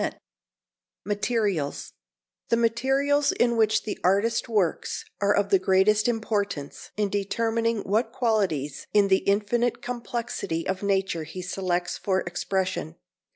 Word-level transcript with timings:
XX 0.01 0.15
MATERIALS 1.05 1.93
The 2.49 2.57
materials 2.57 3.31
in 3.33 3.55
which 3.55 3.83
the 3.83 3.99
artist 4.03 4.49
works 4.49 5.05
are 5.21 5.31
of 5.35 5.49
the 5.49 5.59
greatest 5.59 6.07
importance 6.07 6.89
in 6.97 7.07
determining 7.07 7.81
what 7.81 8.11
qualities 8.11 8.87
in 8.95 9.09
the 9.09 9.17
infinite 9.19 9.83
complexity 9.83 10.67
of 10.67 10.81
nature 10.81 11.23
he 11.25 11.43
selects 11.43 11.99
for 11.99 12.21
expression. 12.21 12.95